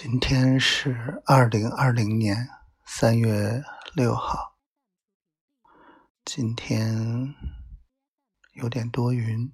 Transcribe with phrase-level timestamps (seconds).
[0.00, 2.48] 今天是二零二零年
[2.86, 3.64] 三月
[3.96, 4.56] 六号。
[6.24, 7.34] 今天
[8.52, 9.52] 有点多云，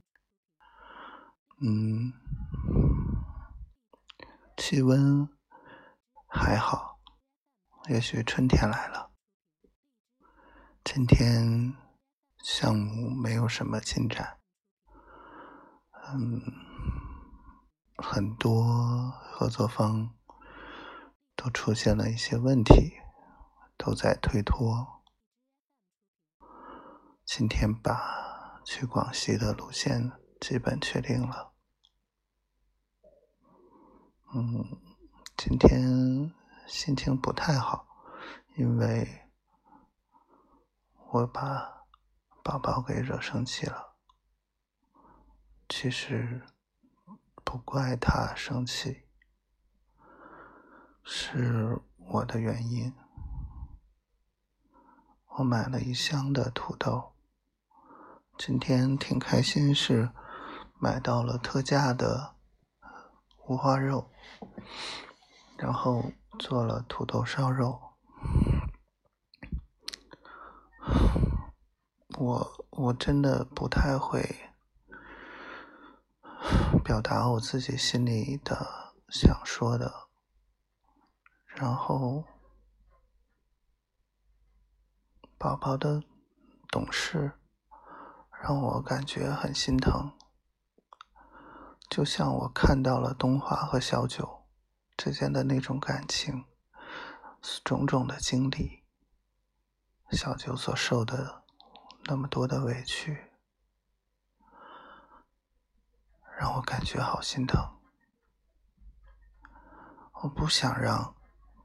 [1.63, 2.13] 嗯，
[4.55, 5.27] 气温
[6.27, 7.01] 还好，
[7.89, 9.13] 也许春天来了。
[10.85, 11.73] 今天
[12.43, 14.37] 项目没有什么进展，
[16.13, 16.43] 嗯，
[17.97, 20.15] 很多合作方。
[21.45, 22.95] 都出现了一些问题，
[23.77, 25.03] 都在推脱。
[27.27, 31.53] 今天把去广西的路线基本确定了。
[34.35, 34.81] 嗯，
[35.37, 36.33] 今天
[36.67, 37.87] 心情不太好，
[38.57, 39.29] 因为
[41.11, 41.85] 我把
[42.43, 43.97] 宝宝给惹生气了。
[45.69, 46.41] 其实
[47.45, 49.04] 不怪他生气。
[51.05, 52.93] 是我的原因。
[55.37, 57.13] 我买了一箱的土豆，
[58.39, 60.11] 今天挺开心，是
[60.81, 62.35] 买到了特价的
[63.47, 64.11] 五花肉，
[65.59, 67.81] 然后做了土豆烧肉。
[72.17, 74.53] 我我真的不太会
[76.83, 80.04] 表达我自己心里的想说的。
[81.57, 82.25] 然后，
[85.39, 86.03] 宝宝的
[86.69, 87.39] 懂事
[88.43, 90.13] 让我感觉很心疼，
[91.89, 94.45] 就像我看到了东华和小九
[94.97, 96.45] 之间的那种感情，
[97.65, 98.83] 种种的经历，
[100.11, 101.45] 小九所受的
[102.07, 103.31] 那么多的委屈，
[106.37, 107.79] 让我感觉好心疼。
[110.23, 111.15] 我不想让。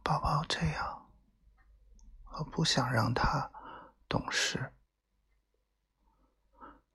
[0.10, 1.08] 宝宝这样，
[2.32, 3.52] 我不想让他
[4.08, 4.74] 懂事，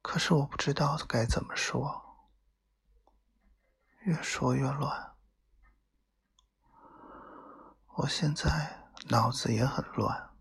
[0.03, 2.27] 可是我不知道该怎么说，
[4.01, 5.15] 越说越乱。
[7.99, 10.35] 我现在脑子也很乱，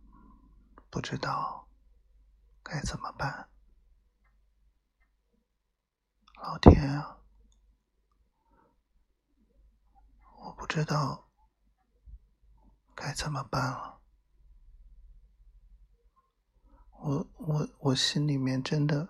[0.89, 1.69] 不知道
[2.63, 3.51] 该怎么办。
[6.41, 7.19] 老天啊，
[10.39, 11.29] 我不知道。
[13.03, 13.99] 该怎么办了？
[17.01, 19.09] 我我我心里面真的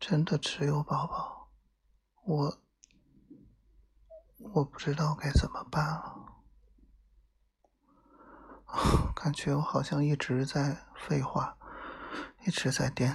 [0.00, 1.52] 真的只有宝宝，
[2.24, 2.58] 我
[4.52, 6.42] 我不知道该怎么办了。
[9.14, 11.56] 感觉我好像一直在废话，
[12.44, 13.14] 一直在颠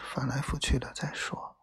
[0.00, 1.56] 翻来覆去的在说，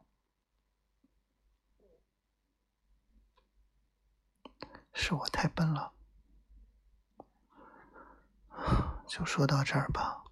[4.92, 5.94] 是我太笨了。
[9.10, 10.24] 就说到这儿吧，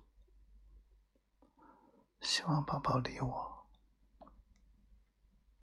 [2.22, 3.57] 希望宝宝理我。